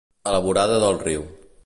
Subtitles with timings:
[0.29, 1.29] A la vorada del riu.